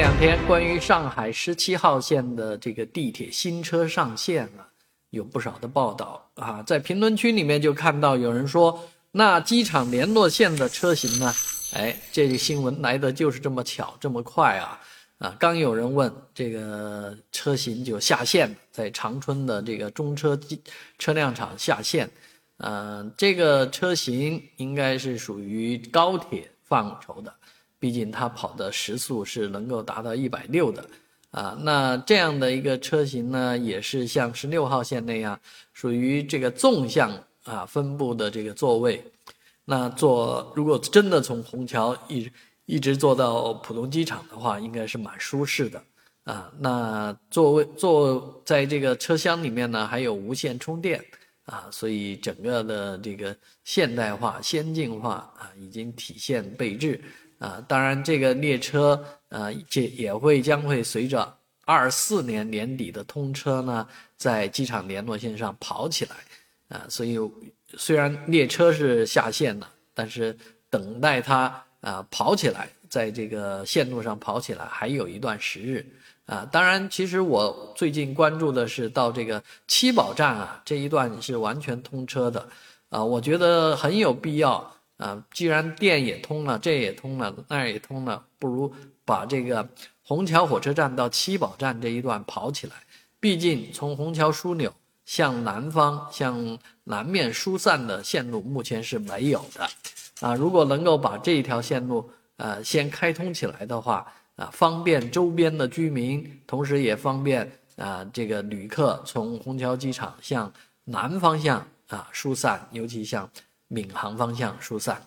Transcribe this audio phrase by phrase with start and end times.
[0.00, 4.66] 两天，关于上海十七号线的这个地铁新车上线啊，
[5.10, 11.30] 有不少的报道啊，在评论区里面就看到有人说，那机场联络线的车型呢？
[11.74, 14.80] 哎，这个新闻来的就是这么巧，这么快啊！
[15.18, 20.62] 啊，刚有人问这个车型就下线，在长春的这个中车机
[20.98, 22.10] 车辆厂下线，
[22.56, 27.34] 嗯，这个车型应该是属于高铁范畴的。
[27.80, 30.86] 毕竟它跑的时速是能够达到一百六的，
[31.30, 35.40] 啊，那这样的一个车型呢，也是像十六号线那样，
[35.72, 37.10] 属于这个纵向
[37.44, 39.02] 啊分布的这个座位。
[39.64, 42.30] 那坐如果真的从虹桥一
[42.66, 45.82] 一直坐到浦东机场的话，应该是蛮舒适的
[46.24, 46.52] 啊。
[46.58, 51.02] 那座位坐在这个车厢里面呢，还有无线充电
[51.46, 57.00] 啊，所以整个的这个现代化、先进化啊，已经体现备至。
[57.40, 63.88] 啊，当然，这个列车，呃，这也会将会随着二四年年底的通车呢，
[64.18, 66.16] 在机场联络线上跑起来，
[66.68, 67.18] 啊，所以
[67.78, 70.36] 虽然列车是下线了，但是
[70.68, 75.86] 等待它啊跑起来，在这个线路上跑起来还有一段时日，
[76.26, 82.46] 啊，当然，其实我最近关注的是到这个七宝站啊这一段是完全通车的，
[82.90, 84.70] 啊，我觉得很有必要。
[85.00, 88.70] 啊，既然电也通了，这也通了，那也通了，不如
[89.02, 89.66] 把这个
[90.02, 92.74] 虹桥火车站到七宝站这一段跑起来。
[93.18, 94.70] 毕竟从虹桥枢纽
[95.06, 99.66] 向南方、向南面疏散的线路目前是没有的。
[100.20, 104.06] 啊，如果能够把这一条线路呃先开通起来的话，
[104.36, 110.52] 啊，方便周边的居民，同时也方便啊这个旅客从虹桥机场向
[110.84, 113.26] 南方向啊疏散，尤其向。
[113.70, 115.00] 闵行方向疏散。